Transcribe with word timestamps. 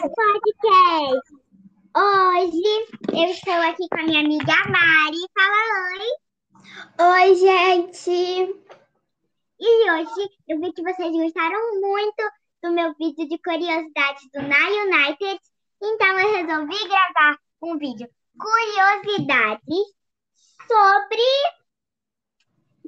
Podcast. 0.00 1.30
Hoje 1.96 2.62
eu 3.12 3.30
estou 3.30 3.54
aqui 3.54 3.88
com 3.88 4.00
a 4.00 4.02
minha 4.02 4.20
amiga 4.20 4.52
Mari. 4.68 5.18
Fala 5.32 5.60
oi. 5.92 6.10
Oi, 6.98 7.34
gente. 7.36 8.10
E 9.60 9.90
hoje 9.92 10.30
eu 10.48 10.60
vi 10.60 10.72
que 10.72 10.82
vocês 10.82 11.12
gostaram 11.12 11.80
muito 11.80 12.28
do 12.60 12.72
meu 12.72 12.92
vídeo 12.94 13.28
de 13.28 13.38
curiosidades 13.38 14.28
do 14.32 14.42
Na 14.42 14.68
United. 14.68 15.40
Então 15.80 16.18
eu 16.18 16.32
resolvi 16.32 16.88
gravar 16.88 17.38
um 17.62 17.78
vídeo 17.78 18.08
curiosidades 18.36 19.94
sobre. 20.66 21.22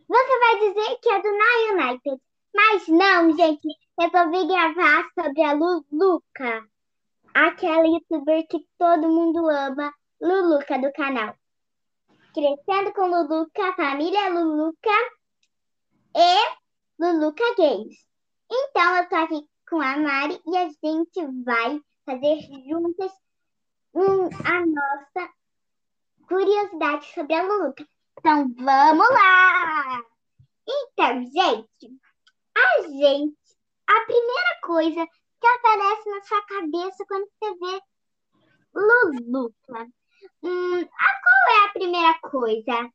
Você 0.09 0.38
vai 0.41 0.59
dizer 0.59 0.98
que 1.00 1.09
é 1.09 1.23
do 1.23 1.38
Na 1.38 1.84
United. 1.84 2.20
Mas 2.52 2.88
não, 2.88 3.36
gente. 3.36 3.68
Resolvi 3.96 4.46
gravar 4.48 5.09
sobre 5.14 5.43
a 5.45 5.52
Luluca. 5.52 6.68
Aquela 7.37 7.87
youtuber 7.87 8.46
que 8.48 8.66
todo 8.79 9.11
mundo 9.11 9.47
ama. 9.51 9.92
Luluca 10.19 10.79
do 10.79 10.91
canal. 10.92 11.37
Crescendo 12.33 12.95
com 12.95 13.09
Luluca, 13.09 13.74
família 13.74 14.30
Luluca 14.30 14.97
e 16.16 16.56
Luluca 16.98 17.45
Games. 17.59 18.06
Então 18.51 18.97
eu 18.97 19.09
tô 19.11 19.16
aqui 19.16 19.47
com 19.69 19.83
a 19.83 19.98
Mari 19.98 20.41
e 20.47 20.56
a 20.56 20.70
gente 20.83 21.45
vai 21.45 21.78
fazer 22.06 22.41
juntas 22.66 23.12
um, 23.92 24.28
a 24.42 24.64
nossa 24.64 25.30
curiosidade 26.27 27.05
sobre 27.12 27.34
a 27.34 27.42
Luluca. 27.42 27.87
Então 28.19 28.50
vamos 28.56 29.11
lá! 29.11 30.03
Então, 30.66 31.23
gente, 31.23 32.00
a 32.56 32.83
gente, 32.89 33.37
a 33.87 34.00
primeira 34.06 34.61
coisa 34.62 35.06
que 35.46 35.68
aparece 35.68 36.10
na 36.10 36.23
sua 36.23 36.42
cabeça 36.42 37.05
quando 37.06 37.28
você 37.28 37.55
vê 37.55 37.80
Luluca. 38.74 39.88
Hum, 40.42 40.80
a 40.80 41.20
qual 41.22 41.56
é 41.56 41.64
a 41.64 41.72
primeira 41.72 42.19
coisa? 42.20 42.91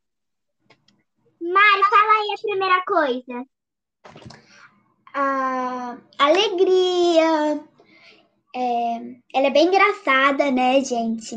Mari, 1.41 1.83
fala 1.89 2.13
aí 2.13 2.33
a 2.33 2.41
primeira 2.41 2.83
coisa. 2.85 3.45
A 5.13 5.97
alegria. 6.19 7.66
É, 8.53 8.95
ela 9.33 9.47
é 9.47 9.49
bem 9.49 9.67
engraçada, 9.67 10.52
né, 10.52 10.83
gente? 10.83 11.36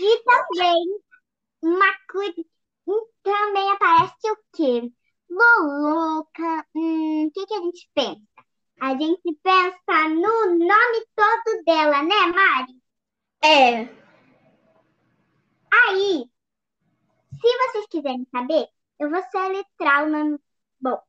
E 0.00 0.24
também 0.24 1.00
uma 1.62 1.94
coisa. 2.10 2.44
Também 3.22 3.70
aparece 3.70 4.30
o 4.30 4.36
quê? 4.54 4.92
Luluca. 5.30 6.66
Hum, 6.74 7.26
o 7.26 7.30
que, 7.30 7.46
que 7.46 7.54
a 7.54 7.60
gente 7.60 7.90
pensa? 7.94 8.27
A 8.80 8.90
gente 8.90 9.38
pensa 9.42 10.08
no 10.08 10.58
nome 10.58 11.06
todo 11.14 11.64
dela, 11.64 12.02
né, 12.02 12.26
Mari? 12.26 12.82
É. 13.42 13.98
Aí, 15.70 16.30
se 17.40 17.58
vocês 17.58 17.86
quiserem 17.88 18.26
saber, 18.30 18.68
eu 18.98 19.10
vou 19.10 19.22
soletrar 19.30 20.04
o 20.04 20.10
nome. 20.10 20.38
Bom, 20.80 21.00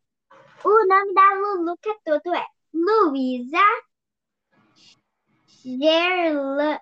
o 0.64 0.88
nome 0.88 1.14
da 1.14 1.34
Luluca 1.36 1.96
todo 2.04 2.34
é 2.34 2.46
Luísa 2.74 3.58
Gerla, 5.62 6.82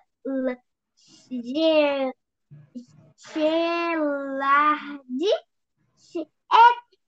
Ger, 1.28 2.14
Gerlardi. 3.34 5.32
É, 6.50 6.58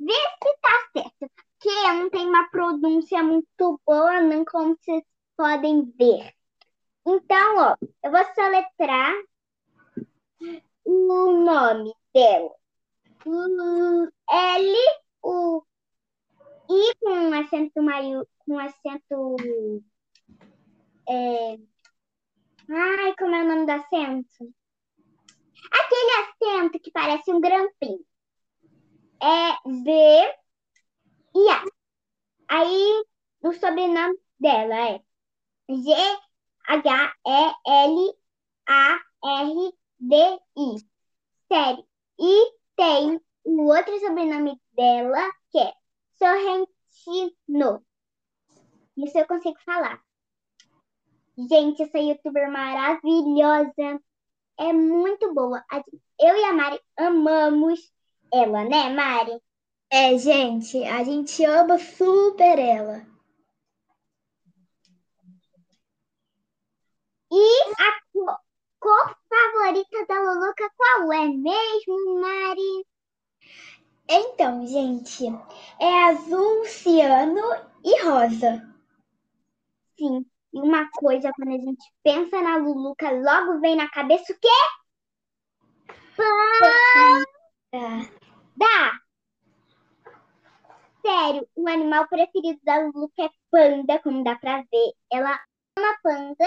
vê 0.00 0.12
se 0.12 0.58
tá 0.60 0.90
certo. 0.92 1.30
Que 1.59 1.59
eu 1.70 1.94
não 1.94 2.10
tenho 2.10 2.28
uma 2.28 2.48
pronúncia 2.48 3.22
muito 3.22 3.80
boa, 3.86 4.20
não 4.20 4.44
como 4.44 4.76
vocês 4.76 5.02
podem 5.36 5.84
ver. 5.98 6.34
Então, 7.06 7.56
ó, 7.56 7.76
eu 8.04 8.10
vou 8.10 8.24
soletrar 8.34 9.14
o 10.84 11.32
nome 11.42 11.92
dela. 12.14 12.54
L, 14.30 14.76
U, 15.22 15.62
I 16.68 16.94
com 17.00 17.10
um 17.10 17.40
acento 17.40 17.82
maior, 17.82 18.26
com 18.38 18.54
um 18.54 18.58
acento. 18.58 19.36
É... 21.08 21.58
Ai, 22.68 23.14
como 23.18 23.34
é 23.34 23.42
o 23.42 23.48
nome 23.48 23.66
do 23.66 23.72
acento? 23.72 24.54
Aquele 25.72 26.10
acento 26.22 26.80
que 26.80 26.90
parece 26.90 27.32
um 27.32 27.40
grampinho. 27.40 28.04
É 29.22 29.68
Z 29.68 30.39
e 31.34 31.50
A. 31.50 31.64
Aí 32.48 33.04
o 33.42 33.52
sobrenome 33.52 34.18
dela 34.38 34.90
é 34.90 35.02
G 35.68 35.92
H 36.68 37.14
E 37.26 37.52
L 37.66 38.18
A 38.66 39.00
R 39.24 39.74
D 39.98 40.14
I. 40.56 40.86
Sério. 41.48 41.86
E 42.18 42.52
tem 42.76 43.20
o 43.44 43.62
outro 43.66 43.98
sobrenome 44.00 44.60
dela 44.72 45.30
que 45.50 45.58
é 45.58 45.74
Sorrentino. 46.18 47.84
Isso 48.96 49.18
eu 49.18 49.26
consigo 49.26 49.58
falar. 49.64 50.02
Gente, 51.48 51.82
essa 51.82 51.98
youtuber 51.98 52.50
maravilhosa. 52.50 54.00
É 54.58 54.72
muito 54.72 55.32
boa. 55.32 55.64
Eu 56.18 56.36
e 56.36 56.44
a 56.44 56.52
Mari 56.52 56.80
amamos 56.98 57.90
ela, 58.30 58.64
né, 58.64 58.90
Mari? 58.90 59.40
É, 59.92 60.16
gente, 60.16 60.84
a 60.84 61.02
gente 61.02 61.44
ama 61.44 61.76
super 61.76 62.58
ela. 62.60 63.04
E 67.32 67.72
a 67.72 68.00
cor, 68.12 68.38
cor 68.78 69.16
favorita 69.28 70.06
da 70.06 70.20
Luluca 70.20 70.70
qual 70.76 71.12
é 71.12 71.26
mesmo, 71.26 72.20
Mari? 72.20 72.86
Então, 74.08 74.64
gente, 74.64 75.26
é 75.80 76.04
azul, 76.04 76.64
ciano 76.66 77.42
e 77.84 78.02
rosa. 78.04 78.72
Sim, 79.98 80.24
e 80.52 80.60
uma 80.60 80.88
coisa, 80.92 81.32
quando 81.34 81.50
a 81.50 81.58
gente 81.58 81.84
pensa 82.04 82.40
na 82.40 82.56
Luluca, 82.58 83.10
logo 83.10 83.60
vem 83.60 83.74
na 83.74 83.90
cabeça 83.90 84.32
o 84.32 84.38
quê? 84.38 84.48
Panda! 86.16 88.10
Sério, 91.02 91.48
o 91.54 91.68
animal 91.68 92.06
preferido 92.08 92.60
da 92.62 92.78
Luluca 92.78 93.24
é 93.24 93.30
panda, 93.50 93.98
como 94.00 94.22
dá 94.22 94.36
pra 94.36 94.62
ver. 94.70 94.92
Ela 95.10 95.40
ama 95.78 95.96
panda, 96.02 96.46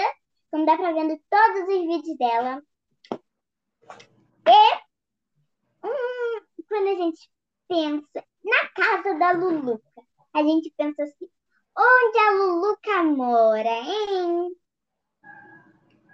como 0.50 0.64
dá 0.64 0.76
pra 0.76 0.92
ver 0.92 1.10
em 1.10 1.22
todos 1.28 1.60
os 1.62 1.66
vídeos 1.66 2.18
dela. 2.18 2.62
E 4.46 5.86
hum, 5.86 6.40
quando 6.68 6.88
a 6.88 6.94
gente 6.94 7.28
pensa 7.68 8.24
na 8.44 8.68
casa 8.74 9.18
da 9.18 9.32
Luluca, 9.32 10.02
a 10.32 10.42
gente 10.42 10.72
pensa 10.76 11.02
assim, 11.02 11.28
onde 11.76 12.18
a 12.18 12.30
Luluca 12.32 13.02
mora, 13.02 13.68
hein? 13.68 14.56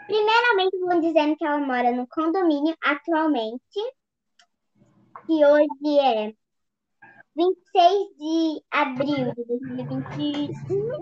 Primeiramente, 0.06 0.78
vão 0.80 1.00
dizendo 1.00 1.36
que 1.36 1.44
ela 1.44 1.58
mora 1.58 1.92
no 1.92 2.06
condomínio 2.08 2.76
atualmente, 2.82 3.80
que 5.26 5.44
hoje 5.44 5.98
é 6.00 6.34
26 7.40 8.18
de 8.18 8.62
abril 8.70 9.32
de 9.32 9.44
2021. 9.44 11.00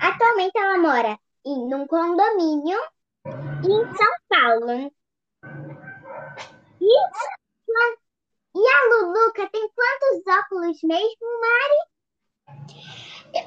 Atualmente 0.00 0.56
ela 0.56 0.78
mora 0.78 1.18
em 1.44 1.74
um 1.74 1.86
condomínio 1.86 2.78
em 3.26 3.96
São 3.96 4.14
Paulo. 4.30 4.90
E, 6.80 6.88
e 8.54 8.66
a 8.66 8.88
Luluca 8.88 9.46
tem 9.52 9.68
quantos 9.68 10.26
óculos 10.26 10.82
mesmo, 10.82 11.40
Mari? 11.42 11.80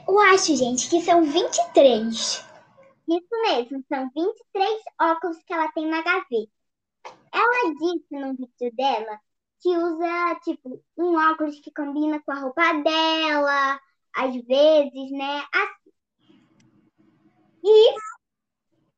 Eu 0.08 0.20
acho, 0.20 0.56
gente, 0.56 0.92
que 0.92 1.02
são 1.02 1.24
23. 1.24 2.14
Isso 2.14 3.42
mesmo, 3.42 3.84
são 3.90 4.12
23 4.14 4.82
óculos 5.02 5.38
que 5.44 5.54
ela 5.54 5.72
tem 5.72 5.88
na 5.88 6.04
gaveta. 6.04 6.52
Ela 7.34 7.74
disse 7.80 8.06
no 8.12 8.36
vídeo 8.36 8.76
dela 8.76 9.20
que 9.62 9.70
usa, 9.70 10.40
tipo, 10.44 10.84
um 10.98 11.16
óculos 11.32 11.60
que 11.60 11.72
combina 11.72 12.20
com 12.22 12.32
a 12.32 12.40
roupa 12.40 12.74
dela, 12.82 13.80
às 14.16 14.34
vezes, 14.46 15.12
né? 15.12 15.44
Assim. 15.54 15.92
E 17.64 17.96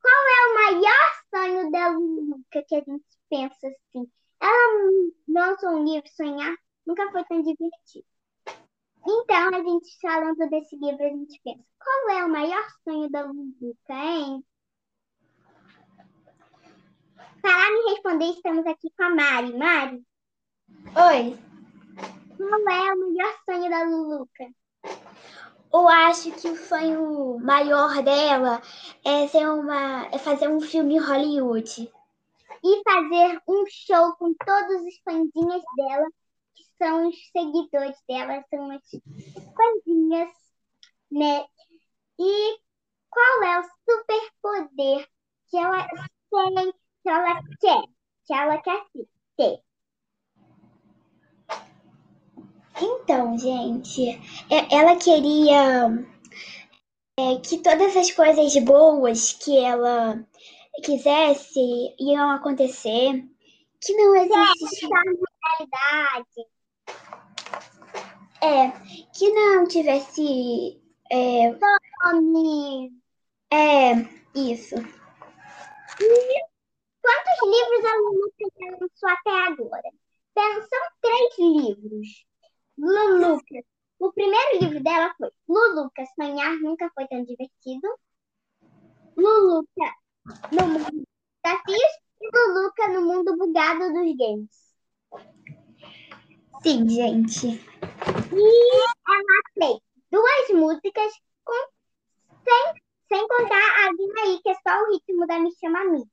qual 0.02 0.14
é 0.14 0.48
o 0.48 0.56
maior 0.56 1.14
sonho 1.30 1.72
da 1.72 1.90
Luca 1.90 2.64
que 2.68 2.76
a 2.76 2.80
gente 2.80 3.04
pensa 3.30 3.68
assim? 3.68 4.10
Ela 4.40 5.12
lançou 5.28 5.70
um 5.72 5.84
livro 5.84 6.10
Sonhar, 6.10 6.56
nunca 6.86 7.12
foi 7.12 7.24
tão 7.26 7.42
divertido. 7.42 8.06
Então, 9.06 9.50
a 9.54 9.64
gente 9.64 10.00
falando 10.02 10.50
desse 10.50 10.78
livro, 10.78 11.04
a 11.04 11.10
gente 11.10 11.42
pensa, 11.44 11.64
qual 11.78 12.18
é 12.18 12.26
o 12.26 12.30
maior 12.30 12.66
sonho 12.84 13.10
da 13.10 13.24
Luca, 13.24 13.94
hein? 13.94 14.46
Para 17.42 17.72
me 17.72 17.92
responder, 17.92 18.32
estamos 18.32 18.66
aqui 18.66 18.90
com 18.96 19.04
a 19.04 19.10
Mari. 19.10 19.58
Mari, 19.58 20.06
Oi. 20.96 21.36
qual 22.38 22.70
é 22.70 22.94
o 22.94 23.00
melhor 23.00 23.36
sonho 23.46 23.70
da 23.70 23.84
Luluca? 23.84 24.54
eu 25.74 25.88
acho 25.88 26.32
que 26.34 26.48
o 26.48 26.56
sonho 26.56 27.40
maior 27.40 28.04
dela 28.04 28.62
é 29.04 29.28
ser 29.28 29.50
uma 29.50 30.06
é 30.12 30.20
fazer 30.20 30.48
um 30.48 30.62
filme 30.62 30.96
em 30.96 31.00
Hollywood 31.00 31.92
e 32.64 32.84
fazer 32.84 33.42
um 33.48 33.66
show 33.68 34.14
com 34.18 34.36
todos 34.36 34.86
os 34.86 34.98
fãzinhas 35.04 35.64
dela, 35.76 36.08
que 36.56 36.64
são 36.78 37.10
os 37.10 37.16
seguidores 37.32 37.98
dela, 38.08 38.46
são 38.52 38.70
as 38.70 38.84
fãzinhas, 39.56 40.30
né? 41.12 41.44
E 42.20 42.60
qual 43.10 43.44
é 43.44 43.60
o 43.60 43.64
superpoder 43.90 45.10
que 45.50 45.58
ela 45.58 45.88
tem, 45.88 46.72
que 47.02 47.10
ela 47.10 47.42
quer, 47.60 47.84
que 48.26 48.34
ela 48.34 48.58
quer 48.60 48.86
ter? 49.36 49.73
Então, 52.82 53.38
gente, 53.38 54.10
é, 54.50 54.76
ela 54.76 54.96
queria 54.96 56.06
é, 57.20 57.36
que 57.38 57.60
todas 57.60 57.96
as 57.96 58.12
coisas 58.12 58.56
boas 58.64 59.34
que 59.34 59.58
ela 59.58 60.26
quisesse 60.84 61.96
iam 62.00 62.32
acontecer, 62.32 63.24
que 63.80 63.94
não 63.94 64.16
existe 64.16 64.88
realidade. 64.88 66.48
É, 68.42 68.72
que 69.14 69.30
não 69.32 69.66
tivesse 69.66 70.82
é, 71.12 71.52
nome. 72.04 72.92
É, 73.52 73.94
isso. 74.34 74.76
Quantos 77.02 77.38
livros 77.44 77.86
a 77.86 77.96
Lulu 77.98 78.32
lançou 78.82 79.10
até 79.10 79.32
agora? 79.48 79.90
São 80.36 80.84
três 81.02 81.38
livros. 81.38 82.26
Luluca. 82.78 83.64
O 84.00 84.12
primeiro 84.12 84.60
livro 84.60 84.84
dela 84.84 85.14
foi 85.18 85.30
Luluca, 85.48 86.04
Sonhar 86.16 86.56
Nunca 86.60 86.90
Foi 86.94 87.08
Tão 87.08 87.24
Divertido. 87.24 87.88
Luluca 89.16 89.96
no 90.52 90.68
Mundo 90.68 90.92
dos 90.92 91.04
Desafios 91.44 91.94
e 92.22 92.30
Luluca 92.34 92.88
no 92.90 93.02
Mundo 93.02 93.38
Bugado 93.38 93.94
dos 93.94 94.16
Games. 94.18 94.74
Sim, 96.64 96.90
gente. 96.90 97.48
E 97.48 98.84
ela 99.08 99.42
fez 99.54 99.80
duas 100.10 100.50
músicas 100.62 101.12
com, 101.44 101.68
sem, 102.44 102.82
sem 103.08 103.28
contar 103.28 103.88
a 103.88 103.92
Vina 103.96 104.22
aí, 104.24 104.42
que 104.42 104.50
é 104.50 104.56
só 104.56 104.82
o 104.82 104.92
ritmo 104.92 105.28
da 105.28 105.40
Me 105.40 105.52
Chama 105.60 105.82
Amiga. 105.82 106.10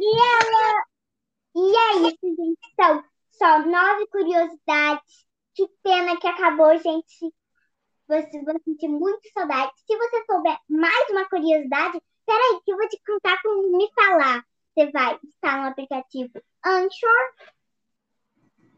E 0.00 0.16
ela 0.16 0.88
e 1.54 1.76
São 2.76 3.04
só 3.30 3.58
nove 3.66 4.06
curiosidades. 4.08 5.26
Que 5.54 5.66
pena 5.82 6.18
que 6.18 6.26
acabou, 6.26 6.76
gente. 6.78 7.34
Você 8.08 8.42
vai 8.42 8.58
sentir 8.64 8.88
muito 8.88 9.28
saudade. 9.32 9.72
Se 9.86 9.96
você 9.96 10.24
souber 10.24 10.58
mais 10.68 11.10
uma 11.10 11.28
curiosidade, 11.28 12.00
peraí, 12.24 12.60
que 12.64 12.72
eu 12.72 12.76
vou 12.76 12.88
te 12.88 13.00
contar 13.04 13.40
como 13.42 13.76
me 13.76 13.90
falar. 13.92 14.44
Você 14.74 14.90
vai 14.90 15.18
estar 15.22 15.60
no 15.60 15.68
aplicativo 15.68 16.40
Anchor 16.64 17.34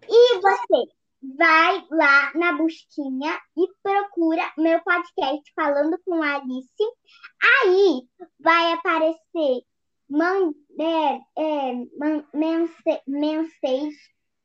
e 0.08 0.40
você 0.40 0.92
vai 1.36 1.86
lá 1.90 2.32
na 2.34 2.52
busquinha 2.54 3.38
e 3.56 3.68
procura 3.82 4.52
meu 4.56 4.82
podcast 4.82 5.52
falando 5.54 5.98
com 6.04 6.22
a 6.22 6.36
Alice. 6.36 6.84
Aí 7.42 8.08
vai 8.38 8.72
aparecer 8.72 9.62
man, 10.10 10.52
é, 10.78 11.20
man, 11.98 12.24
mensagem. 13.06 13.96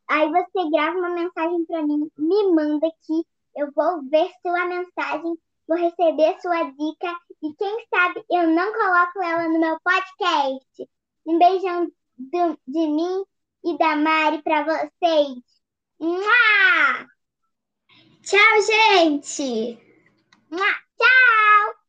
Aí 0.08 0.30
você 0.30 0.70
grava 0.70 0.98
uma 0.98 1.10
mensagem 1.10 1.66
para 1.66 1.82
mim, 1.82 2.10
me 2.18 2.52
manda 2.52 2.88
aqui. 2.88 3.26
Eu 3.58 3.72
vou 3.72 4.04
ver 4.10 4.30
sua 4.42 4.66
mensagem, 4.66 5.34
vou 5.68 5.78
receber 5.78 6.40
sua 6.42 6.64
dica 6.64 7.20
e 7.42 7.54
quem 7.56 7.86
sabe 7.94 8.24
eu 8.30 8.48
não 8.50 8.72
coloco 8.72 9.24
ela 9.24 9.48
no 9.48 9.60
meu 9.60 9.78
podcast. 9.82 10.90
Um 11.26 11.40
beijão 11.40 11.92
do, 12.18 12.60
de 12.68 12.88
mim 12.88 13.24
e 13.64 13.78
da 13.78 13.96
Mari 13.96 14.42
para 14.44 14.64
vocês. 14.64 15.44
Mua! 16.00 17.08
Tchau, 18.22 18.62
gente! 18.62 19.80
Mua! 20.52 20.86
Tchau! 20.98 21.85